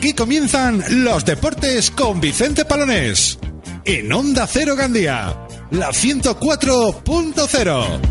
[0.00, 3.38] Aquí comienzan los deportes con Vicente Palonés.
[3.84, 8.09] En Onda Cero Gandía, la 104.0.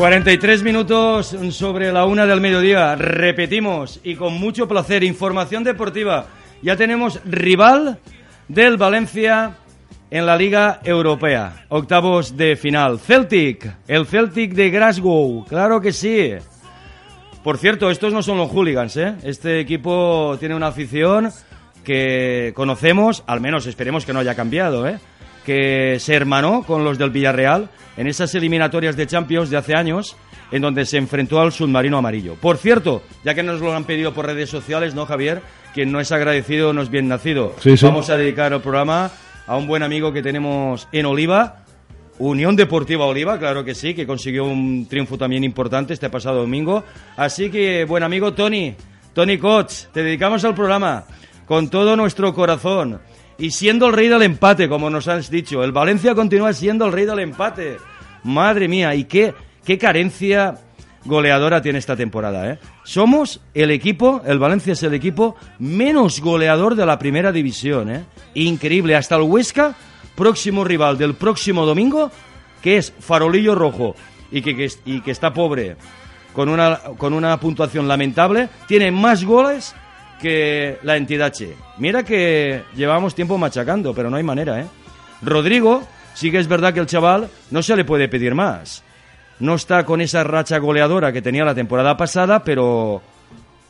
[0.00, 2.94] 43 minutos sobre la una del mediodía.
[2.94, 6.24] Repetimos y con mucho placer, información deportiva.
[6.62, 7.98] Ya tenemos rival
[8.48, 9.58] del Valencia
[10.10, 11.66] en la Liga Europea.
[11.68, 12.98] Octavos de final.
[12.98, 15.44] Celtic, el Celtic de Glasgow.
[15.46, 16.32] Claro que sí.
[17.44, 19.16] Por cierto, estos no son los hooligans, ¿eh?
[19.22, 21.30] Este equipo tiene una afición
[21.84, 24.98] que conocemos, al menos esperemos que no haya cambiado, ¿eh?
[25.44, 30.16] Que se hermanó con los del Villarreal en esas eliminatorias de Champions de hace años,
[30.50, 32.34] en donde se enfrentó al submarino amarillo.
[32.34, 35.42] Por cierto, ya que nos lo han pedido por redes sociales, ¿no, Javier?
[35.74, 37.54] Quien no es agradecido no es bien nacido.
[37.82, 39.10] Vamos a dedicar el programa
[39.46, 41.64] a un buen amigo que tenemos en Oliva,
[42.18, 46.84] Unión Deportiva Oliva, claro que sí, que consiguió un triunfo también importante este pasado domingo.
[47.16, 48.74] Así que, buen amigo Tony,
[49.14, 51.04] Tony Koch, te dedicamos al programa
[51.46, 53.00] con todo nuestro corazón
[53.40, 55.64] y siendo el rey del empate, como nos has dicho.
[55.64, 57.78] El Valencia continúa siendo el rey del empate.
[58.22, 59.34] Madre mía, y qué,
[59.64, 60.58] qué carencia
[61.06, 62.50] goleadora tiene esta temporada.
[62.50, 62.58] ¿eh?
[62.84, 67.90] Somos el equipo, el Valencia es el equipo menos goleador de la primera división.
[67.90, 68.04] ¿eh?
[68.34, 69.74] Increíble, hasta el Huesca,
[70.14, 72.10] próximo rival del próximo domingo,
[72.62, 73.96] que es Farolillo Rojo
[74.30, 75.76] y que, que, y que está pobre,
[76.34, 79.74] con una, con una puntuación lamentable, tiene más goles
[80.20, 81.54] que la entidad Che.
[81.78, 84.66] Mira que llevamos tiempo machacando, pero no hay manera, ¿eh?
[85.22, 85.82] Rodrigo,
[86.14, 88.82] sí que es verdad que el chaval no se le puede pedir más.
[89.40, 93.00] No está con esa racha goleadora que tenía la temporada pasada, pero,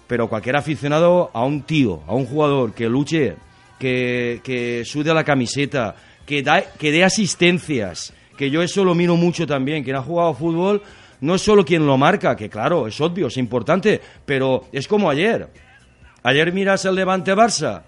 [0.07, 3.37] pero cualquier aficionado a un tío, a un jugador que luche,
[3.79, 5.95] que, que sude la camiseta,
[6.27, 10.35] que, da, que dé asistencias, que yo eso lo miro mucho también, quien ha jugado
[10.35, 10.83] fútbol
[11.21, 15.11] no es solo quien lo marca, que claro, es obvio, es importante, pero es como
[15.11, 15.49] ayer.
[16.23, 17.83] Ayer miras el Levante Barça,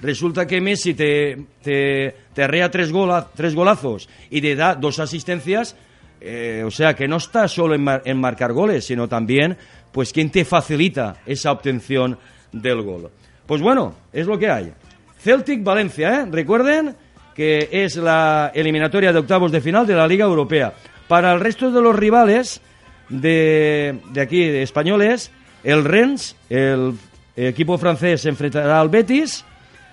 [0.00, 4.98] resulta que Messi te, te, te arrea tres, gola, tres golazos y te da dos
[4.98, 5.76] asistencias,
[6.20, 9.56] eh, o sea que no está solo en, en, marcar goles, sino también
[9.92, 12.18] pues quien te facilita esa obtención
[12.52, 13.10] del gol.
[13.46, 14.72] Pues bueno, es lo que hay.
[15.20, 16.26] Celtic Valencia, ¿eh?
[16.30, 16.94] recuerden
[17.34, 20.72] que es la eliminatoria de octavos de final de la Liga Europea.
[21.06, 22.60] Para el resto de los rivales
[23.08, 25.30] de, de aquí, de españoles,
[25.62, 26.94] el Rennes, el
[27.36, 29.44] el equipo francés se enfrentará al Betis,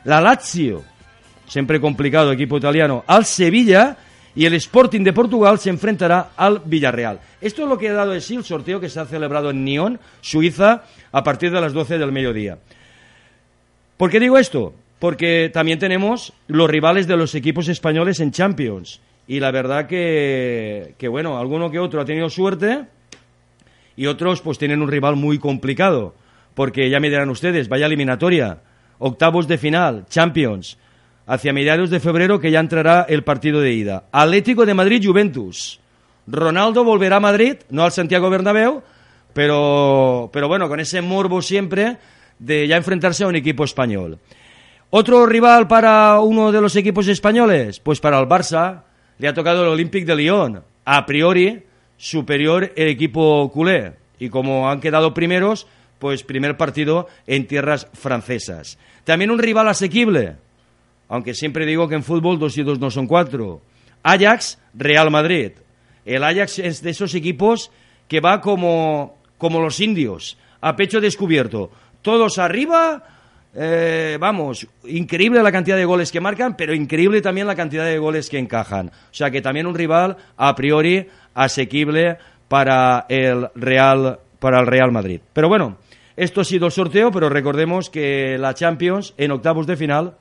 [0.06, 0.84] la Lazio,
[1.46, 3.98] siempre complicado equipo italiano, al Sevilla
[4.34, 7.20] y el Sporting de Portugal se enfrentará al Villarreal.
[7.42, 9.64] Esto es lo que ha dado de sí el sorteo que se ha celebrado en
[9.66, 12.58] Nyon, Suiza, a partir de las 12 del mediodía.
[13.98, 14.74] ¿Por qué digo esto?
[15.00, 19.02] Porque también tenemos los rivales de los equipos españoles en Champions.
[19.28, 22.86] Y la verdad que, que bueno, alguno que otro ha tenido suerte
[23.96, 26.16] y otros pues tienen un rival muy complicado
[26.54, 28.60] porque ya me dirán ustedes, vaya eliminatoria,
[29.00, 30.78] octavos de final, Champions,
[31.26, 34.06] hacia mediados de febrero que ya entrará el partido de ida.
[34.12, 35.80] Atlético de Madrid, Juventus.
[36.28, 38.82] Ronaldo volverá a Madrid, no al Santiago Bernabéu,
[39.34, 41.98] pero, pero bueno, con ese morbo siempre
[42.40, 44.20] de ya enfrentarse a un equipo español.
[44.90, 47.80] ¿Otro rival para uno de los equipos españoles?
[47.80, 48.84] Pues para el Barça
[49.18, 50.64] le ha tocado el Olympique de Lyon.
[50.86, 51.64] A priori,
[51.98, 53.94] superior el equipo culé.
[54.20, 55.68] Y como han quedado primeros,
[56.04, 58.78] pues primer partido en tierras francesas.
[59.06, 60.36] También un rival asequible,
[61.08, 63.62] aunque siempre digo que en fútbol dos y dos no son cuatro.
[64.04, 65.54] Ajax, Real Madrid.
[66.04, 67.72] El Ajax es de esos equipos
[68.10, 71.72] que va como, como los indios, a pecho descubierto.
[72.02, 73.02] Todos arriba
[73.56, 77.98] eh, vamos, increíble la cantidad de goles que marcan, pero increíble también la cantidad de
[77.98, 78.88] goles que encajan.
[78.88, 82.18] O sea que también un rival a priori asequible
[82.50, 85.22] para el Real, para el Real Madrid.
[85.32, 85.78] Pero bueno,
[86.16, 90.16] esto ha sido el sorteo, pero recordemos que la Champions en octavos de final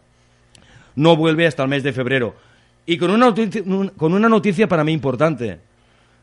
[0.96, 2.34] no vuelve hasta el mes de febrero.
[2.86, 3.62] Y con una, noticia,
[3.96, 5.60] con una noticia para mí importante.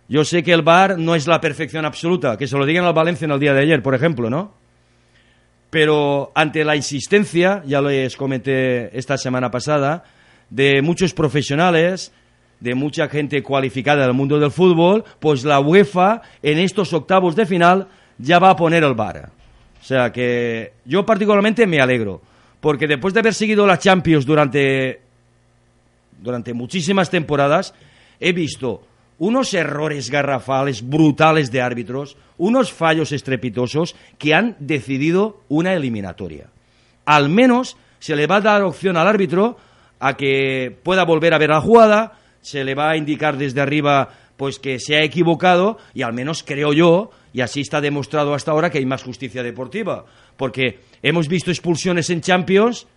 [0.07, 2.94] Yo sé que el VAR no es la perfección absoluta, que se lo digan al
[2.94, 4.56] Valencia en el día de ayer, por ejemplo, ¿no?
[5.69, 10.04] Pero ante la insistencia, ya les comenté esta semana pasada,
[10.50, 12.12] de muchos profesionales,
[12.60, 17.45] de mucha gente cualificada del mundo del fútbol, pues la UEFA en estos octavos de
[17.45, 17.88] final
[18.18, 19.30] ya va a poner el VAR.
[19.80, 22.22] O sea que yo particularmente me alegro,
[22.60, 25.02] porque después de haber seguido la Champions durante,
[26.22, 27.74] durante muchísimas temporadas,
[28.20, 28.84] he visto
[29.20, 36.48] unos errores garrafales brutales de árbitros, unos fallos estrepitosos que han decidido una eliminatoria.
[37.06, 39.58] Al menos se le va a dar opción al árbitro
[40.00, 44.10] a que pueda volver a ver la jugada, se le va a indicar desde arriba
[44.40, 48.52] pues que se ha equivocado y al menos creo yo, y así está demostrado hasta
[48.52, 50.06] ahora que hay más justicia deportiva,
[50.38, 52.88] porque hemos visto expulsiones en Champions,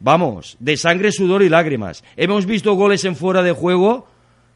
[0.00, 2.02] vamos, de sangre, sudor y lágrimas.
[2.16, 4.06] Hemos visto goles en fuera de juego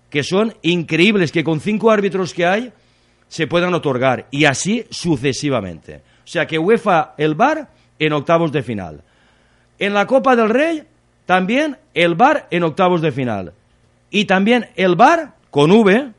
[0.09, 2.73] que son increíbles, que con cinco árbitros que hay
[3.29, 5.97] se puedan otorgar, y así sucesivamente.
[6.25, 9.03] O sea que UEFA el VAR en octavos de final.
[9.79, 10.85] En la Copa del Rey,
[11.27, 13.53] también el VAR en octavos de final.
[14.11, 16.13] Y también el VAR, con V,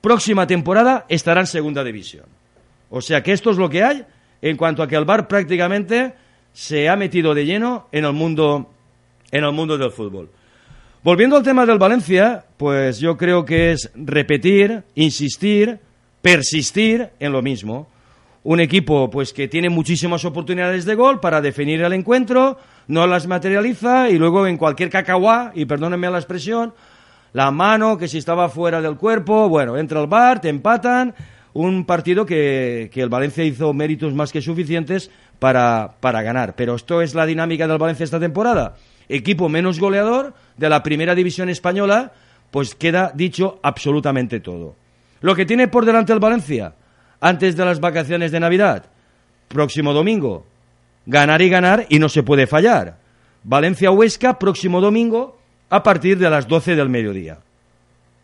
[0.00, 2.26] próxima temporada estará en segunda división.
[2.90, 4.04] O sea que esto es lo que hay
[4.42, 6.14] en cuanto a que el VAR prácticamente
[6.52, 8.70] se ha metido de lleno en el mundo,
[9.30, 10.30] en el mundo del fútbol.
[11.02, 15.78] Volviendo al tema del Valencia, pues yo creo que es repetir, insistir,
[16.20, 17.88] persistir en lo mismo.
[18.42, 22.58] Un equipo pues que tiene muchísimas oportunidades de gol para definir el encuentro,
[22.88, 26.72] no las materializa y luego en cualquier cacahuá, y perdónenme la expresión,
[27.32, 31.14] la mano que si estaba fuera del cuerpo, bueno, entra el bar, te empatan,
[31.52, 36.54] un partido que, que el Valencia hizo méritos más que suficientes para, para ganar.
[36.56, 38.76] Pero esto es la dinámica del Valencia esta temporada
[39.08, 42.12] equipo menos goleador de la primera división española,
[42.50, 44.76] pues queda dicho absolutamente todo.
[45.20, 46.74] Lo que tiene por delante el Valencia,
[47.20, 48.86] antes de las vacaciones de Navidad,
[49.48, 50.46] próximo domingo,
[51.06, 52.98] ganar y ganar y no se puede fallar.
[53.44, 55.38] Valencia-Huesca, próximo domingo,
[55.70, 57.38] a partir de las 12 del mediodía.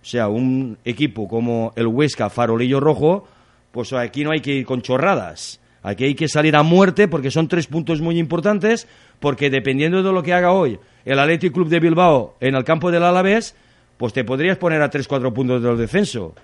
[0.02, 3.28] O sea, un equipo como el Huesca Farolillo Rojo,
[3.70, 5.60] pues aquí no hay que ir con chorradas.
[5.82, 8.86] Aquí hay que salir a muerte porque son tres puntos muy importantes,
[9.20, 12.90] porque dependiendo de lo que haga hoy el Athletic Club de Bilbao en el campo
[12.90, 13.56] del Alavés,
[13.96, 16.34] pues te podrías poner a tres, cuatro puntos del descenso.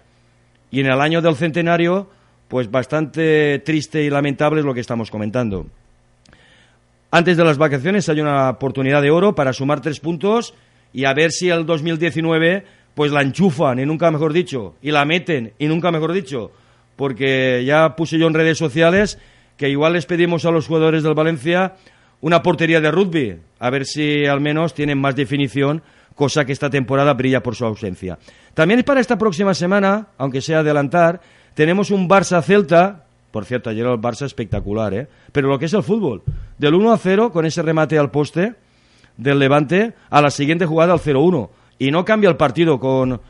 [0.70, 2.08] Y en el año del centenario,
[2.48, 5.66] pues bastante triste y lamentable es lo que estamos comentando.
[7.10, 10.54] Antes de las vacaciones hay una oportunidad de oro para sumar tres puntos
[10.92, 12.64] y a ver si el 2019
[12.94, 16.50] pues la enchufan y nunca mejor dicho, y la meten y nunca mejor dicho,
[16.96, 19.18] porque ya puse yo en redes sociales
[19.56, 21.74] que igual les pedimos a los jugadores del Valencia
[22.20, 25.82] una portería de rugby, a ver si al menos tienen más definición,
[26.14, 28.18] cosa que esta temporada brilla por su ausencia.
[28.54, 31.20] También para esta próxima semana, aunque sea adelantar,
[31.54, 35.06] tenemos un Barça-Celta, por cierto, ayer el Barça espectacular, ¿eh?
[35.30, 36.22] pero lo que es el fútbol,
[36.58, 38.54] del 1 a 0 con ese remate al poste
[39.18, 41.50] del Levante a la siguiente jugada al 0-1.
[41.78, 43.20] Y no cambia el partido con,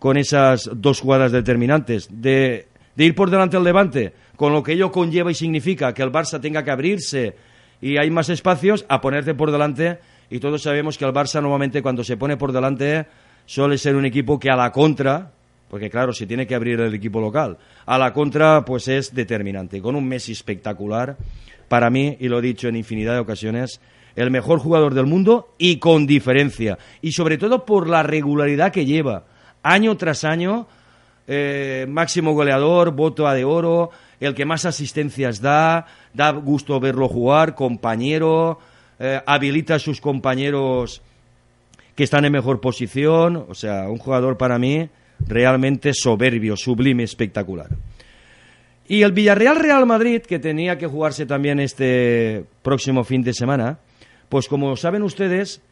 [0.00, 2.08] con esas dos jugadas determinantes.
[2.10, 6.02] De de ir por delante al Levante, con lo que ello conlleva y significa que
[6.02, 7.34] el Barça tenga que abrirse
[7.80, 9.98] y hay más espacios, a ponerte por delante.
[10.30, 13.06] Y todos sabemos que el Barça normalmente cuando se pone por delante
[13.46, 15.32] suele ser un equipo que a la contra,
[15.68, 19.82] porque claro, se tiene que abrir el equipo local, a la contra pues es determinante.
[19.82, 21.16] Con un Messi espectacular,
[21.68, 23.80] para mí, y lo he dicho en infinidad de ocasiones,
[24.16, 26.78] el mejor jugador del mundo y con diferencia.
[27.02, 29.24] Y sobre todo por la regularidad que lleva,
[29.62, 30.66] año tras año,
[31.26, 33.90] eh, máximo goleador, voto a de oro,
[34.20, 38.58] el que más asistencias da, da gusto verlo jugar, compañero,
[38.98, 41.02] eh, habilita a sus compañeros
[41.94, 44.88] que están en mejor posición, o sea, un jugador para mí
[45.26, 47.68] realmente soberbio, sublime, espectacular.
[48.86, 53.78] Y el Villarreal Real Madrid, que tenía que jugarse también este próximo fin de semana,
[54.34, 55.62] pues como saben ustedes,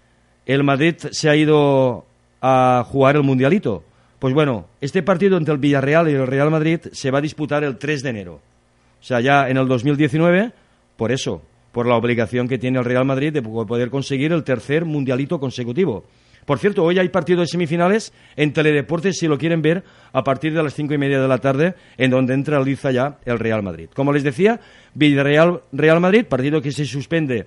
[0.47, 2.07] el Madrid se ha ido
[2.40, 3.83] a jugar el Mundialito.
[4.21, 7.64] Pues bueno, este partido entre el Villarreal y el Real Madrid se va a disputar
[7.64, 8.35] el 3 de enero.
[8.35, 10.52] O sea, ya en el 2019,
[10.97, 11.42] por eso,
[11.73, 16.04] por la obligación que tiene el Real Madrid de poder conseguir el tercer mundialito consecutivo.
[16.47, 20.54] Por cierto, hoy hay partido de semifinales en Teledeportes, si lo quieren ver, a partir
[20.54, 23.64] de las cinco y media de la tarde, en donde entra Liza ya el Real
[23.64, 23.88] Madrid.
[23.92, 24.61] Como les decía,
[24.95, 27.47] Villarreal Real Madrid, partido que se suspende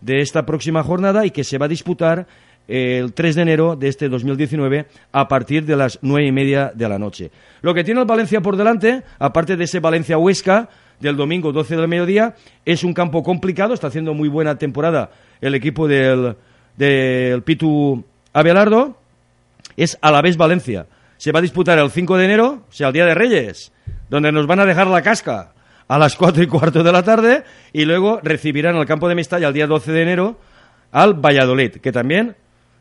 [0.00, 2.26] de esta próxima jornada y que se va a disputar
[2.68, 6.88] el 3 de enero de este 2019 a partir de las nueve y media de
[6.88, 7.30] la noche.
[7.62, 10.68] Lo que tiene el Valencia por delante, aparte de ese Valencia-Huesca
[11.00, 15.54] del domingo 12 del mediodía, es un campo complicado, está haciendo muy buena temporada el
[15.54, 16.36] equipo del,
[16.76, 18.96] del Pitu Abelardo,
[19.76, 20.86] es a la vez Valencia.
[21.16, 23.72] Se va a disputar el 5 de enero, o sea, el Día de Reyes,
[24.08, 25.52] donde nos van a dejar la casca
[25.90, 27.42] a las 4 y cuarto de la tarde
[27.72, 30.38] y luego recibirán al campo de Mestalla el día 12 de enero
[30.92, 32.36] al Valladolid, que también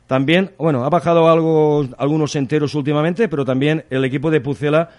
[0.06, 4.90] también, bueno, ha bajado algo, algunos enteros últimamente, pero también el equipo de Pucela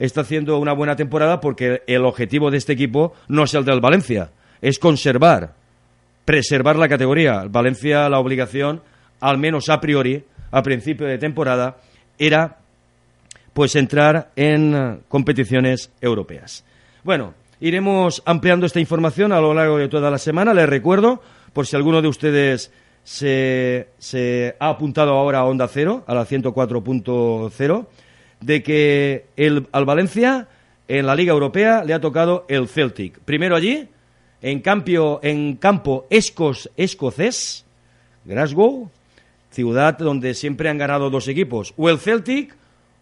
[0.00, 3.80] está haciendo una buena temporada porque el objetivo de este equipo no es el del
[3.80, 5.54] Valencia, es conservar,
[6.24, 7.44] preservar la categoría.
[7.48, 8.82] Valencia, la obligación,
[9.20, 11.76] al menos a priori, a principio de temporada,
[12.18, 12.58] era
[13.52, 16.64] pues entrar en competiciones europeas.
[17.04, 20.54] Bueno, iremos ampliando esta información a lo largo de toda la semana.
[20.54, 22.72] Les recuerdo, por si alguno de ustedes
[23.04, 27.86] se, ha apuntado ahora a Onda Cero, a la 104.0,
[28.40, 30.48] de que el, al Valencia
[30.88, 33.20] en la Liga Europea le ha tocado el Celtic.
[33.20, 33.88] Primero allí,
[34.42, 34.62] en,
[35.22, 37.64] en campo escos, escocés,
[38.24, 38.90] Glasgow,
[39.50, 42.56] ciudad donde siempre han ganado dos equipos, o el Celtic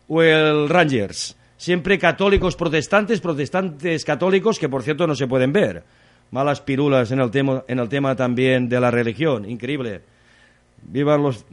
[0.08, 1.37] o el Rangers.
[1.58, 5.82] Siempre católicos protestantes, protestantes católicos, que por cierto no se pueden ver
[6.30, 10.00] malas pirulas en el tema, también de la religión, increíble.
[10.80, 11.44] Vivan los,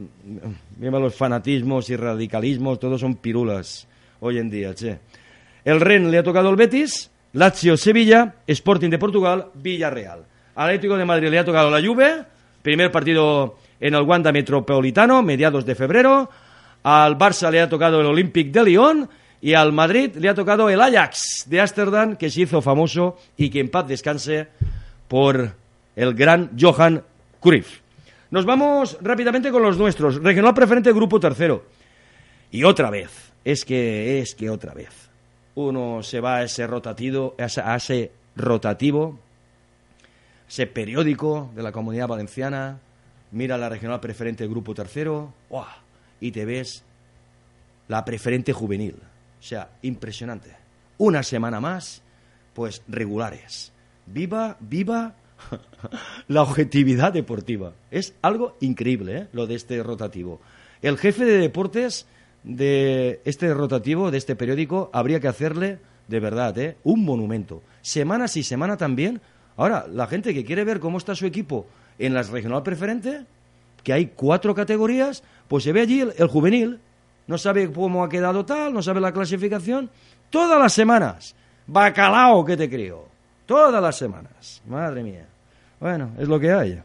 [0.76, 3.88] viva los fanatismos y radicalismos, todos son pirulas
[4.20, 4.98] hoy en día, che.
[5.64, 10.24] El Ren le ha tocado el Betis, Lazio Sevilla, Sporting de Portugal, Villarreal.
[10.54, 12.24] Atlético de Madrid le ha tocado la Juve,
[12.62, 16.30] primer partido en el Wanda Metropolitano, mediados de febrero.
[16.84, 19.08] Al Barça le ha tocado el Olympic de Lyon
[19.46, 23.48] y al Madrid le ha tocado el Ajax de Ámsterdam, que se hizo famoso y
[23.48, 24.48] que en paz descanse
[25.06, 25.54] por
[25.94, 27.04] el gran Johan
[27.38, 27.78] Cruyff.
[28.32, 30.20] Nos vamos rápidamente con los nuestros.
[30.20, 31.64] Regional preferente grupo tercero.
[32.50, 35.10] Y otra vez, es que, es que otra vez.
[35.54, 39.16] Uno se va a ese rotativo, a ese rotativo,
[40.48, 42.80] ese periódico de la comunidad valenciana,
[43.30, 45.32] mira la regional preferente grupo tercero,
[46.18, 46.84] y te ves
[47.86, 48.96] la preferente juvenil.
[49.38, 50.50] O sea, impresionante.
[50.98, 52.02] Una semana más,
[52.54, 53.72] pues regulares.
[54.06, 55.14] Viva, viva
[56.28, 57.72] la objetividad deportiva.
[57.90, 59.28] Es algo increíble, ¿eh?
[59.32, 60.40] lo de este rotativo.
[60.82, 62.06] El jefe de deportes
[62.44, 65.78] de este rotativo, de este periódico, habría que hacerle,
[66.08, 66.76] de verdad, ¿eh?
[66.84, 67.62] un monumento.
[67.82, 69.20] Semana sí, semana también.
[69.56, 71.66] Ahora, la gente que quiere ver cómo está su equipo
[71.98, 73.24] en las regional preferente,
[73.82, 76.80] que hay cuatro categorías, pues se ve allí el juvenil,
[77.26, 79.90] no sabe cómo ha quedado tal, no sabe la clasificación.
[80.30, 81.34] Todas las semanas.
[81.66, 83.06] Bacalao que te creo.
[83.46, 84.62] Todas las semanas.
[84.68, 85.26] Madre mía.
[85.80, 86.80] Bueno, es lo que hay.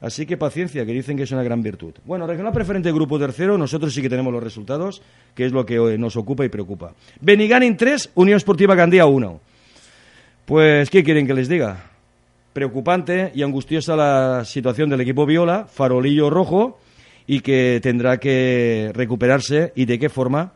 [0.00, 1.94] Así que paciencia, que dicen que es una gran virtud.
[2.04, 5.00] Bueno, regional preferente grupo tercero, nosotros sí que tenemos los resultados,
[5.34, 6.92] que es lo que hoy nos ocupa y preocupa.
[7.22, 9.40] Beniganin 3, Unión Esportiva Gandía 1.
[10.44, 11.90] Pues, ¿qué quieren que les diga?
[12.52, 16.78] Preocupante y angustiosa la situación del equipo Viola, farolillo rojo,
[17.26, 20.52] y que tendrá que recuperarse y de qué forma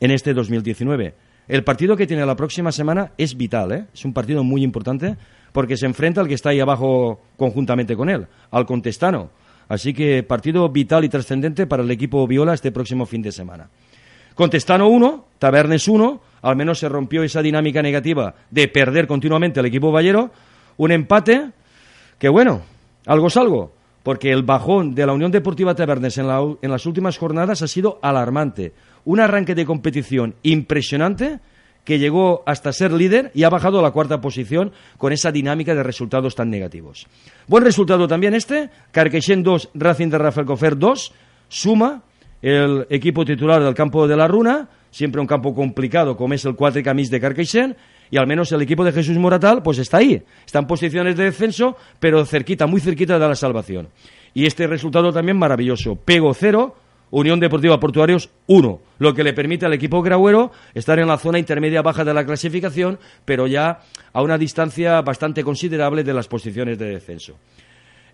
[0.00, 1.14] en este 2019.
[1.46, 3.84] El partido que tiene la próxima semana es vital, ¿eh?
[3.92, 5.16] es un partido muy importante
[5.52, 9.30] porque se enfrenta al que está ahí abajo conjuntamente con él, al Contestano.
[9.68, 13.68] Así que partido vital y trascendente para el equipo Viola este próximo fin de semana.
[14.34, 19.66] Contestano 1, Tabernes 1, al menos se rompió esa dinámica negativa de perder continuamente al
[19.66, 20.32] equipo Ballero.
[20.76, 21.50] Un empate
[22.18, 22.62] que, bueno,
[23.06, 23.72] algo es algo
[24.04, 28.74] porque el bajón de la Unión Deportiva Tabernes en, las últimas jornadas ha sido alarmante.
[29.06, 31.40] Un arranque de competición impresionante
[31.84, 35.74] que llegó hasta ser líder y ha bajado a la cuarta posición con esa dinámica
[35.74, 37.06] de resultados tan negativos.
[37.48, 41.12] Buen resultado también este, Carqueixen 2, Racing de Rafael Cofer 2,
[41.48, 42.02] suma
[42.42, 46.54] el equipo titular del campo de la Runa, siempre un campo complicado como es el
[46.54, 47.74] Cuatro Camis de Carqueixen,
[48.10, 51.24] y al menos el equipo de Jesús Moratal pues está ahí, está en posiciones de
[51.24, 53.88] descenso, pero cerquita, muy cerquita de la salvación.
[54.32, 56.76] Y este resultado también maravilloso, Pego cero,
[57.10, 61.38] Unión Deportiva Portuarios 1, lo que le permite al equipo grauero estar en la zona
[61.38, 63.80] intermedia baja de la clasificación, pero ya
[64.12, 67.36] a una distancia bastante considerable de las posiciones de descenso.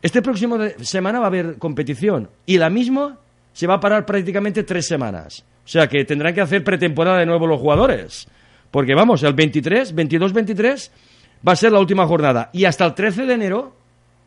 [0.03, 3.19] Este próximo semana va a haber competición y la misma
[3.53, 5.45] se va a parar prácticamente tres semanas.
[5.65, 8.27] O sea que tendrán que hacer pretemporada de nuevo los jugadores.
[8.71, 10.91] Porque vamos, el 23, 22-23
[11.47, 12.51] va a ser la última jornada.
[12.53, 13.75] Y hasta el 13 de enero,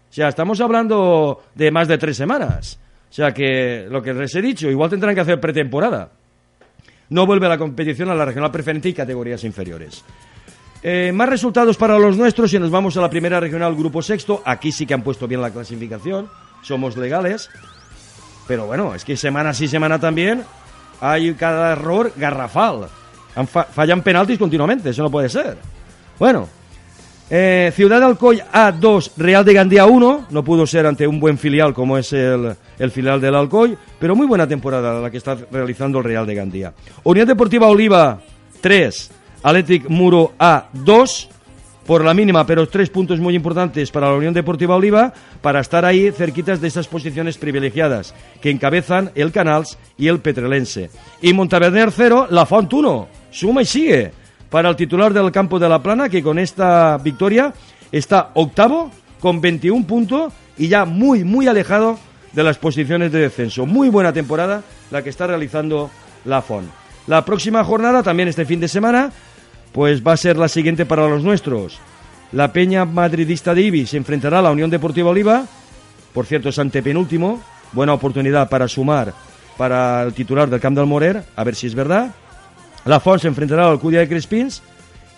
[0.10, 2.80] o sea, estamos hablando de más de tres semanas.
[3.10, 6.12] O sea que lo que les he dicho, igual tendrán que hacer pretemporada.
[7.10, 10.04] No vuelve la competición a la regional preferente y categorías inferiores.
[10.82, 14.42] Eh, más resultados para los nuestros y nos vamos a la primera regional grupo sexto.
[14.46, 16.28] Aquí sí que han puesto bien la clasificación.
[16.62, 17.50] Somos legales.
[18.48, 20.44] Pero bueno, es que semana sí, semana también
[21.00, 22.90] hay cada error garrafal.
[23.48, 25.58] Fallan penaltis continuamente, eso no puede ser.
[26.20, 26.48] Bueno,
[27.30, 31.74] eh, Ciudad Alcoy A2, Real de Gandía 1, no pudo ser ante un buen filial
[31.74, 36.00] como es el, el, filial del Alcoy, pero muy buena temporada la que está realizando
[36.00, 36.74] el Real de Gandía.
[37.04, 38.20] Unión Deportiva Oliva
[38.62, 39.12] 3,
[39.42, 41.30] Athletic Muro A2,
[41.86, 45.86] por la mínima, pero tres puntos muy importantes para la Unión Deportiva Oliva para estar
[45.86, 50.90] ahí cerquitas de esas posiciones privilegiadas que encabezan el Canals y el Petrelense.
[51.22, 54.12] Y Montaverner 0, La Font 1, suma y sigue
[54.50, 57.54] para el titular del campo de la Plana, que con esta victoria
[57.92, 61.98] está octavo con 21 puntos y ya muy, muy alejado
[62.32, 63.66] de las posiciones de descenso.
[63.66, 65.90] Muy buena temporada la que está realizando
[66.26, 66.70] la FON.
[67.08, 69.12] La próxima jornada, también este fin de semana,
[69.72, 71.80] pues va a ser la siguiente para los nuestros.
[72.32, 75.46] La Peña Madridista de Ibi se enfrentará a la Unión Deportiva Oliva.
[76.14, 77.42] Por cierto, es antepenúltimo.
[77.74, 79.14] Buena oportunidad para sumar
[79.58, 82.12] para el titular del Camp del Morer, a ver si es verdad.
[82.86, 84.62] La Font se enfrentará al Cudia de Crespins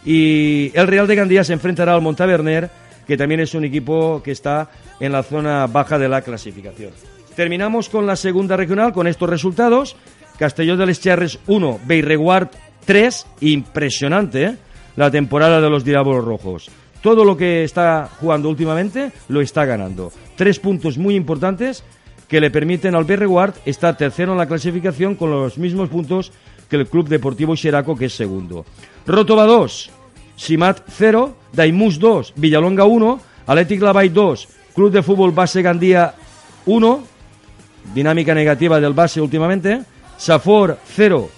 [0.06, 2.70] y el Real de Gandía se enfrentará al Montaverner,
[3.08, 4.70] que también es un equipo que está
[5.00, 6.92] en la zona baja de la clasificación.
[7.36, 9.96] Terminamos con la segunda regional con estos resultados.
[10.38, 12.50] Castelló de les Charres 1, Beireguard
[12.86, 13.26] 3.
[13.42, 14.58] Impresionante ¿eh?
[14.96, 16.70] la temporada de los Diablos Rojos.
[17.02, 20.12] Todo lo que está jugando últimamente lo está ganando.
[20.36, 21.84] Tres puntos muy importantes
[22.28, 26.32] que le permiten al Beireguard estar tercero en la clasificación con los mismos puntos
[26.70, 28.66] que el Club Deportivo Xeraco, que es segundo.
[29.06, 29.90] Rotova 2,
[30.36, 36.16] Simat 0, Daimus 2, Villalonga 1, Athletic Lavai 2, Club de Fútbol Base Gandía
[36.66, 37.04] 1,
[37.94, 39.82] dinámica negativa del base últimamente,
[40.18, 41.30] Safor 0,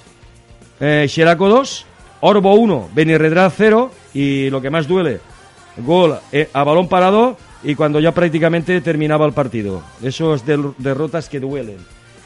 [0.79, 1.85] eh, Xeraco 2,
[2.21, 5.19] Orbo 1, Benirredra 0 y lo que más duele,
[5.77, 9.83] gol eh, a balón parado y cuando ya prácticamente terminaba el partido.
[10.01, 11.77] Esos derrotas que duelen.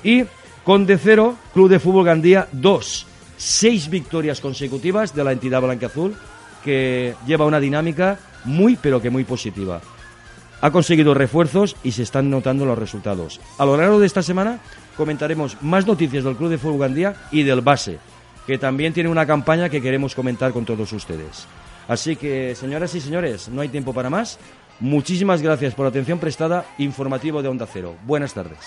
[0.04, 0.24] Y
[0.64, 3.08] Conde 0, Club de Fútbol Gandía 2.
[3.38, 6.16] Seis victorias consecutivas de la entidad blanca-azul
[6.64, 9.82] que lleva una dinámica muy pero que muy positiva.
[10.62, 13.42] Ha conseguido refuerzos y se están notando los resultados.
[13.58, 14.60] A lo largo de esta semana
[14.96, 17.98] comentaremos más noticias del Club de Fútbol Gandía y del base,
[18.46, 21.48] que también tiene una campaña que queremos comentar con todos ustedes.
[21.88, 24.38] Así que, señoras y señores, no hay tiempo para más.
[24.80, 26.66] Muchísimas gracias por la atención prestada.
[26.78, 27.96] Informativo de Onda Cero.
[28.06, 28.60] Buenas tardes.